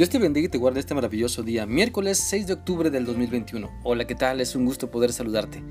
Dios 0.00 0.08
te 0.08 0.18
bendiga 0.18 0.46
y 0.46 0.48
te 0.48 0.56
guarde 0.56 0.80
este 0.80 0.94
maravilloso 0.94 1.42
día, 1.42 1.66
miércoles 1.66 2.16
6 2.16 2.46
de 2.46 2.54
octubre 2.54 2.88
del 2.88 3.04
2021. 3.04 3.70
Hola, 3.82 4.06
¿qué 4.06 4.14
tal? 4.14 4.40
Es 4.40 4.56
un 4.56 4.64
gusto 4.64 4.90
poder 4.90 5.12
saludarte. 5.12 5.62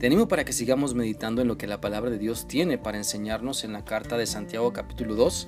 Te 0.00 0.08
animo 0.08 0.26
para 0.26 0.44
que 0.44 0.52
sigamos 0.52 0.94
meditando 0.94 1.40
en 1.40 1.46
lo 1.46 1.56
que 1.56 1.68
la 1.68 1.80
palabra 1.80 2.10
de 2.10 2.18
Dios 2.18 2.48
tiene 2.48 2.78
para 2.78 2.98
enseñarnos 2.98 3.62
en 3.62 3.72
la 3.72 3.84
carta 3.84 4.16
de 4.16 4.26
Santiago 4.26 4.72
capítulo 4.72 5.14
2. 5.14 5.46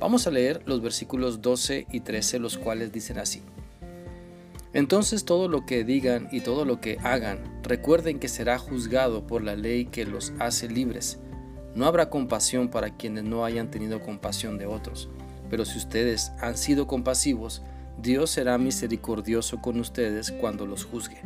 Vamos 0.00 0.26
a 0.26 0.30
leer 0.30 0.62
los 0.64 0.80
versículos 0.80 1.42
12 1.42 1.86
y 1.92 2.00
13, 2.00 2.38
los 2.38 2.56
cuales 2.56 2.90
dicen 2.90 3.18
así. 3.18 3.42
Entonces 4.72 5.26
todo 5.26 5.48
lo 5.48 5.66
que 5.66 5.84
digan 5.84 6.28
y 6.32 6.40
todo 6.40 6.64
lo 6.64 6.80
que 6.80 6.96
hagan, 7.02 7.60
recuerden 7.62 8.18
que 8.18 8.28
será 8.28 8.56
juzgado 8.56 9.26
por 9.26 9.42
la 9.42 9.56
ley 9.56 9.84
que 9.84 10.06
los 10.06 10.32
hace 10.38 10.70
libres. 10.70 11.18
No 11.74 11.84
habrá 11.84 12.08
compasión 12.08 12.70
para 12.70 12.96
quienes 12.96 13.24
no 13.24 13.44
hayan 13.44 13.70
tenido 13.70 14.00
compasión 14.00 14.56
de 14.56 14.64
otros. 14.64 15.10
Pero 15.50 15.66
si 15.66 15.76
ustedes 15.76 16.32
han 16.40 16.56
sido 16.56 16.86
compasivos, 16.86 17.62
Dios 17.98 18.30
será 18.30 18.58
misericordioso 18.58 19.60
con 19.62 19.80
ustedes 19.80 20.30
cuando 20.32 20.66
los 20.66 20.84
juzgue. 20.84 21.22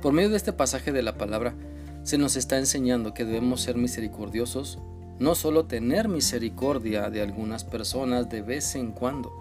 Por 0.00 0.12
medio 0.12 0.30
de 0.30 0.36
este 0.36 0.52
pasaje 0.52 0.92
de 0.92 1.02
la 1.02 1.16
palabra, 1.18 1.54
se 2.02 2.18
nos 2.18 2.36
está 2.36 2.58
enseñando 2.58 3.14
que 3.14 3.24
debemos 3.24 3.62
ser 3.62 3.76
misericordiosos, 3.76 4.78
no 5.18 5.34
solo 5.34 5.66
tener 5.66 6.08
misericordia 6.08 7.08
de 7.10 7.22
algunas 7.22 7.64
personas 7.64 8.28
de 8.28 8.42
vez 8.42 8.74
en 8.74 8.92
cuando, 8.92 9.32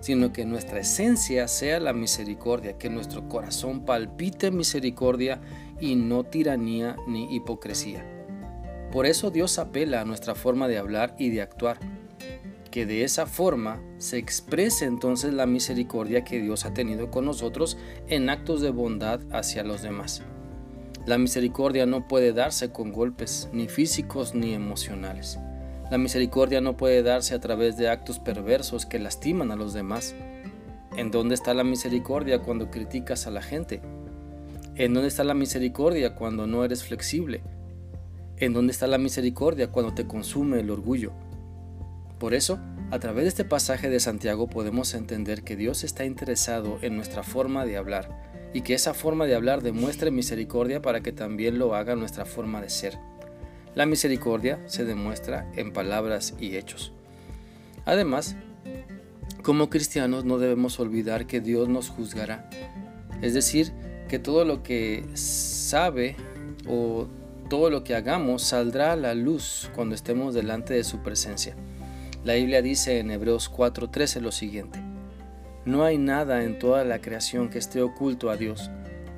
sino 0.00 0.32
que 0.32 0.44
nuestra 0.44 0.80
esencia 0.80 1.48
sea 1.48 1.80
la 1.80 1.92
misericordia, 1.92 2.78
que 2.78 2.90
nuestro 2.90 3.28
corazón 3.28 3.84
palpite 3.84 4.50
misericordia 4.50 5.40
y 5.80 5.96
no 5.96 6.24
tiranía 6.24 6.96
ni 7.08 7.34
hipocresía. 7.34 8.04
Por 8.92 9.06
eso 9.06 9.30
Dios 9.30 9.58
apela 9.58 10.02
a 10.02 10.04
nuestra 10.04 10.34
forma 10.34 10.68
de 10.68 10.78
hablar 10.78 11.16
y 11.18 11.30
de 11.30 11.42
actuar 11.42 11.78
que 12.74 12.86
de 12.86 13.04
esa 13.04 13.26
forma 13.26 13.80
se 13.98 14.18
exprese 14.18 14.84
entonces 14.86 15.32
la 15.32 15.46
misericordia 15.46 16.24
que 16.24 16.40
Dios 16.40 16.64
ha 16.64 16.74
tenido 16.74 17.08
con 17.08 17.24
nosotros 17.24 17.78
en 18.08 18.28
actos 18.28 18.60
de 18.62 18.70
bondad 18.70 19.20
hacia 19.30 19.62
los 19.62 19.80
demás. 19.80 20.22
La 21.06 21.16
misericordia 21.16 21.86
no 21.86 22.08
puede 22.08 22.32
darse 22.32 22.72
con 22.72 22.90
golpes, 22.90 23.48
ni 23.52 23.68
físicos 23.68 24.34
ni 24.34 24.54
emocionales. 24.54 25.38
La 25.88 25.98
misericordia 25.98 26.60
no 26.60 26.76
puede 26.76 27.04
darse 27.04 27.36
a 27.36 27.40
través 27.40 27.76
de 27.76 27.88
actos 27.88 28.18
perversos 28.18 28.86
que 28.86 28.98
lastiman 28.98 29.52
a 29.52 29.56
los 29.56 29.72
demás. 29.72 30.16
¿En 30.96 31.12
dónde 31.12 31.36
está 31.36 31.54
la 31.54 31.62
misericordia 31.62 32.40
cuando 32.40 32.72
criticas 32.72 33.28
a 33.28 33.30
la 33.30 33.42
gente? 33.42 33.82
¿En 34.74 34.94
dónde 34.94 35.06
está 35.06 35.22
la 35.22 35.34
misericordia 35.34 36.16
cuando 36.16 36.48
no 36.48 36.64
eres 36.64 36.82
flexible? 36.82 37.40
¿En 38.36 38.52
dónde 38.52 38.72
está 38.72 38.88
la 38.88 38.98
misericordia 38.98 39.70
cuando 39.70 39.94
te 39.94 40.08
consume 40.08 40.58
el 40.58 40.70
orgullo? 40.72 41.12
Por 42.24 42.32
eso, 42.32 42.58
a 42.90 42.98
través 42.98 43.24
de 43.24 43.28
este 43.28 43.44
pasaje 43.44 43.90
de 43.90 44.00
Santiago 44.00 44.46
podemos 44.46 44.94
entender 44.94 45.42
que 45.42 45.56
Dios 45.56 45.84
está 45.84 46.06
interesado 46.06 46.78
en 46.80 46.96
nuestra 46.96 47.22
forma 47.22 47.66
de 47.66 47.76
hablar 47.76 48.48
y 48.54 48.62
que 48.62 48.72
esa 48.72 48.94
forma 48.94 49.26
de 49.26 49.34
hablar 49.34 49.62
demuestre 49.62 50.10
misericordia 50.10 50.80
para 50.80 51.02
que 51.02 51.12
también 51.12 51.58
lo 51.58 51.74
haga 51.74 51.96
nuestra 51.96 52.24
forma 52.24 52.62
de 52.62 52.70
ser. 52.70 52.98
La 53.74 53.84
misericordia 53.84 54.58
se 54.64 54.86
demuestra 54.86 55.52
en 55.54 55.74
palabras 55.74 56.32
y 56.40 56.56
hechos. 56.56 56.94
Además, 57.84 58.36
como 59.42 59.68
cristianos 59.68 60.24
no 60.24 60.38
debemos 60.38 60.80
olvidar 60.80 61.26
que 61.26 61.42
Dios 61.42 61.68
nos 61.68 61.90
juzgará. 61.90 62.48
Es 63.20 63.34
decir, 63.34 63.70
que 64.08 64.18
todo 64.18 64.46
lo 64.46 64.62
que 64.62 65.04
sabe 65.12 66.16
o 66.66 67.06
todo 67.50 67.68
lo 67.68 67.84
que 67.84 67.94
hagamos 67.94 68.44
saldrá 68.44 68.92
a 68.92 68.96
la 68.96 69.14
luz 69.14 69.70
cuando 69.74 69.94
estemos 69.94 70.32
delante 70.32 70.72
de 70.72 70.84
su 70.84 71.02
presencia. 71.02 71.54
La 72.24 72.34
Biblia 72.34 72.62
dice 72.62 73.00
en 73.00 73.10
Hebreos 73.10 73.50
4:13 73.50 74.22
lo 74.22 74.32
siguiente. 74.32 74.80
No 75.66 75.84
hay 75.84 75.98
nada 75.98 76.42
en 76.42 76.58
toda 76.58 76.82
la 76.82 77.00
creación 77.00 77.50
que 77.50 77.58
esté 77.58 77.82
oculto 77.82 78.30
a 78.30 78.36
Dios. 78.36 78.70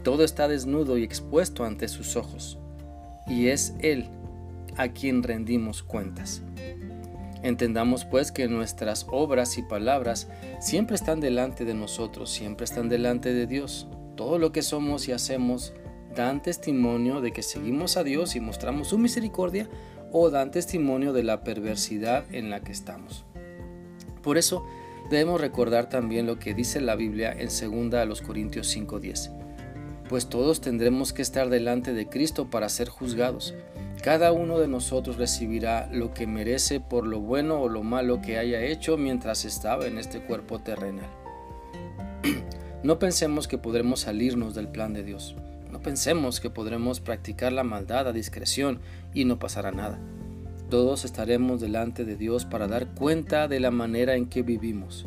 Todo 0.02 0.24
está 0.24 0.48
desnudo 0.48 0.98
y 0.98 1.04
expuesto 1.04 1.64
ante 1.64 1.86
sus 1.86 2.16
ojos. 2.16 2.58
Y 3.28 3.46
es 3.46 3.74
Él 3.78 4.08
a 4.76 4.88
quien 4.88 5.22
rendimos 5.22 5.84
cuentas. 5.84 6.42
Entendamos 7.44 8.04
pues 8.04 8.32
que 8.32 8.48
nuestras 8.48 9.06
obras 9.08 9.56
y 9.56 9.62
palabras 9.62 10.26
siempre 10.58 10.96
están 10.96 11.20
delante 11.20 11.64
de 11.64 11.74
nosotros, 11.74 12.28
siempre 12.30 12.64
están 12.64 12.88
delante 12.88 13.32
de 13.32 13.46
Dios. 13.46 13.86
Todo 14.16 14.40
lo 14.40 14.50
que 14.50 14.62
somos 14.62 15.06
y 15.06 15.12
hacemos 15.12 15.74
dan 16.16 16.42
testimonio 16.42 17.20
de 17.20 17.32
que 17.32 17.42
seguimos 17.42 17.96
a 17.96 18.02
Dios 18.02 18.34
y 18.34 18.40
mostramos 18.40 18.88
su 18.88 18.98
misericordia 18.98 19.68
o 20.12 20.30
dan 20.30 20.50
testimonio 20.50 21.12
de 21.12 21.22
la 21.22 21.42
perversidad 21.42 22.24
en 22.32 22.50
la 22.50 22.60
que 22.60 22.72
estamos. 22.72 23.24
Por 24.22 24.38
eso 24.38 24.66
debemos 25.10 25.40
recordar 25.40 25.88
también 25.88 26.26
lo 26.26 26.38
que 26.38 26.54
dice 26.54 26.80
la 26.80 26.96
Biblia 26.96 27.32
en 27.32 27.48
2 27.48 27.94
a 27.94 28.04
los 28.04 28.22
Corintios 28.22 28.68
5:10. 28.68 29.30
Pues 30.08 30.28
todos 30.28 30.60
tendremos 30.60 31.12
que 31.12 31.22
estar 31.22 31.48
delante 31.48 31.92
de 31.92 32.08
Cristo 32.08 32.48
para 32.50 32.68
ser 32.68 32.88
juzgados. 32.88 33.54
Cada 34.02 34.32
uno 34.32 34.58
de 34.58 34.68
nosotros 34.68 35.16
recibirá 35.16 35.88
lo 35.92 36.14
que 36.14 36.26
merece 36.26 36.80
por 36.80 37.06
lo 37.06 37.20
bueno 37.20 37.60
o 37.60 37.68
lo 37.68 37.82
malo 37.82 38.20
que 38.20 38.38
haya 38.38 38.62
hecho 38.62 38.96
mientras 38.96 39.44
estaba 39.44 39.86
en 39.86 39.98
este 39.98 40.20
cuerpo 40.20 40.60
terrenal. 40.60 41.10
No 42.82 43.00
pensemos 43.00 43.48
que 43.48 43.58
podremos 43.58 44.00
salirnos 44.00 44.54
del 44.54 44.68
plan 44.68 44.92
de 44.92 45.02
Dios. 45.02 45.34
Pensemos 45.82 46.40
que 46.40 46.50
podremos 46.50 47.00
practicar 47.00 47.52
la 47.52 47.64
maldad 47.64 48.08
a 48.08 48.12
discreción 48.12 48.80
y 49.14 49.24
no 49.24 49.38
pasará 49.38 49.72
nada. 49.72 49.98
Todos 50.70 51.04
estaremos 51.04 51.60
delante 51.60 52.04
de 52.04 52.16
Dios 52.16 52.44
para 52.44 52.66
dar 52.66 52.94
cuenta 52.94 53.46
de 53.48 53.60
la 53.60 53.70
manera 53.70 54.16
en 54.16 54.26
que 54.26 54.42
vivimos. 54.42 55.06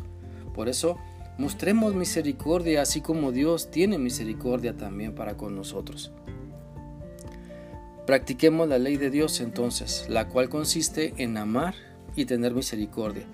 Por 0.54 0.68
eso, 0.68 0.98
mostremos 1.38 1.94
misericordia 1.94 2.82
así 2.82 3.00
como 3.00 3.32
Dios 3.32 3.70
tiene 3.70 3.98
misericordia 3.98 4.76
también 4.76 5.14
para 5.14 5.36
con 5.36 5.54
nosotros. 5.54 6.12
Practiquemos 8.06 8.68
la 8.68 8.78
ley 8.78 8.96
de 8.96 9.10
Dios 9.10 9.40
entonces, 9.40 10.06
la 10.08 10.28
cual 10.28 10.48
consiste 10.48 11.14
en 11.18 11.36
amar 11.36 11.74
y 12.16 12.24
tener 12.24 12.54
misericordia. 12.54 13.24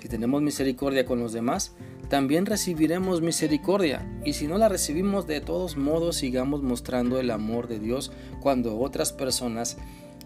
Si 0.00 0.08
tenemos 0.08 0.42
misericordia 0.42 1.04
con 1.04 1.20
los 1.20 1.32
demás, 1.32 1.74
también 2.08 2.46
recibiremos 2.46 3.20
misericordia. 3.20 4.06
Y 4.24 4.32
si 4.32 4.46
no 4.46 4.58
la 4.58 4.68
recibimos, 4.68 5.26
de 5.26 5.40
todos 5.40 5.76
modos 5.76 6.16
sigamos 6.16 6.62
mostrando 6.62 7.18
el 7.20 7.30
amor 7.30 7.68
de 7.68 7.78
Dios 7.78 8.12
cuando 8.40 8.78
otras 8.78 9.12
personas 9.12 9.76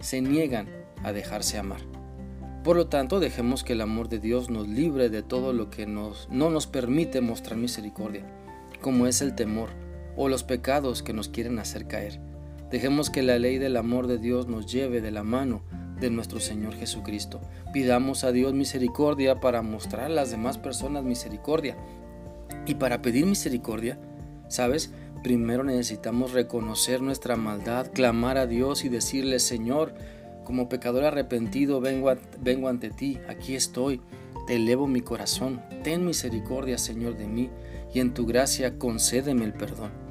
se 0.01 0.21
niegan 0.21 0.69
a 1.03 1.13
dejarse 1.13 1.59
amar. 1.59 1.81
Por 2.63 2.77
lo 2.77 2.87
tanto, 2.87 3.19
dejemos 3.19 3.65
que 3.65 3.73
el 3.73 3.81
amor 3.81 4.09
de 4.09 4.21
Dios 4.21 4.49
nos 4.49 4.69
libre 4.69 5.09
de 5.09 5.23
todo 5.23 5.53
lo 5.53 5.69
que 5.71 5.87
nos, 5.87 6.29
no 6.31 6.49
nos 6.51 6.69
permite 6.69 7.21
mostrar 7.21 7.59
misericordia, 7.59 8.25
como 8.81 9.09
es 9.09 9.21
el 9.21 9.35
temor 9.35 9.71
o 10.17 10.29
los 10.29 10.45
pecados 10.45 11.03
que 11.03 11.13
nos 11.13 11.29
quieren 11.29 11.59
hacer 11.59 11.89
caer. 11.89 12.21
Dejemos 12.71 13.11
que 13.11 13.23
la 13.23 13.39
ley 13.39 13.59
del 13.59 13.77
amor 13.77 14.07
de 14.07 14.19
Dios 14.19 14.47
nos 14.47 14.73
lleve 14.73 15.01
de 15.01 15.11
la 15.11 15.25
mano 15.25 15.63
de 16.03 16.11
nuestro 16.11 16.41
Señor 16.41 16.75
Jesucristo. 16.75 17.41
Pidamos 17.73 18.25
a 18.25 18.33
Dios 18.33 18.53
misericordia 18.53 19.41
para 19.41 19.63
mostrar 19.63 20.07
a 20.07 20.09
las 20.11 20.31
demás 20.31 20.59
personas 20.59 21.05
misericordia. 21.05 21.77
Y 22.67 22.75
para 22.75 23.01
pedir 23.01 23.25
misericordia, 23.25 23.99
¿sabes? 24.49 24.93
Primero 25.23 25.65
necesitamos 25.65 26.33
reconocer 26.33 27.01
nuestra 27.01 27.37
maldad, 27.37 27.91
clamar 27.93 28.37
a 28.37 28.47
Dios 28.47 28.85
y 28.85 28.89
decirle, 28.89 29.39
Señor, 29.39 29.95
como 30.45 30.69
pecador 30.69 31.05
arrepentido 31.05 31.81
vengo, 31.81 32.13
vengo 32.41 32.69
ante 32.69 32.91
ti, 32.91 33.19
aquí 33.29 33.55
estoy, 33.55 34.01
te 34.47 34.57
elevo 34.57 34.89
mi 34.89 35.01
corazón, 35.01 35.63
ten 35.85 36.05
misericordia, 36.05 36.79
Señor, 36.79 37.17
de 37.17 37.29
mí, 37.29 37.51
y 37.95 38.01
en 38.01 38.13
tu 38.13 38.27
gracia 38.27 38.79
concédeme 38.79 39.45
el 39.45 39.53
perdón. 39.53 40.02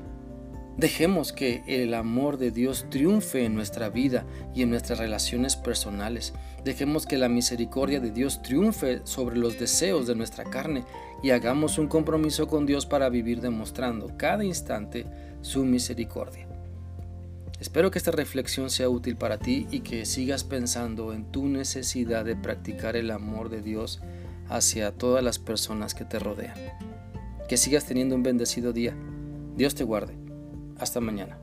Dejemos 0.78 1.34
que 1.34 1.64
el 1.68 1.94
amor 1.94 2.38
de 2.38 2.50
Dios 2.50 2.86
triunfe 2.90 3.46
en 3.46 3.56
nuestra 3.56 3.90
vida 3.90 4.26
y 4.56 4.62
en 4.62 4.70
nuestras 4.70 5.00
relaciones 5.00 5.56
personales. 5.56 6.34
Dejemos 6.64 7.06
que 7.06 7.18
la 7.18 7.28
misericordia 7.28 8.00
de 8.00 8.12
Dios 8.12 8.42
triunfe 8.42 9.02
sobre 9.04 9.38
los 9.38 9.60
deseos 9.60 10.08
de 10.08 10.16
nuestra 10.16 10.46
carne 10.46 10.86
y 11.22 11.32
hagamos 11.32 11.78
un 11.78 11.88
compromiso 11.88 12.48
con 12.48 12.66
Dios 12.66 12.86
para 12.86 13.10
vivir 13.10 13.42
demostrando 13.42 14.16
cada 14.18 14.46
instante 14.46 15.06
su 15.42 15.66
misericordia. 15.66 16.48
Espero 17.60 17.92
que 17.92 18.00
esta 18.00 18.12
reflexión 18.12 18.72
sea 18.72 18.90
útil 18.90 19.18
para 19.18 19.38
ti 19.38 19.68
y 19.70 19.82
que 19.82 20.06
sigas 20.06 20.44
pensando 20.44 21.14
en 21.14 21.32
tu 21.32 21.48
necesidad 21.48 22.26
de 22.26 22.36
practicar 22.36 22.96
el 22.96 23.12
amor 23.12 23.50
de 23.50 23.62
Dios 23.62 24.02
hacia 24.50 24.92
todas 24.92 25.24
las 25.24 25.38
personas 25.38 25.94
que 25.94 26.06
te 26.06 26.18
rodean. 26.18 26.56
Que 27.48 27.58
sigas 27.58 27.86
teniendo 27.86 28.16
un 28.16 28.24
bendecido 28.24 28.74
día. 28.74 28.96
Dios 29.56 29.76
te 29.76 29.84
guarde. 29.84 30.21
Hasta 30.82 31.00
mañana. 31.00 31.41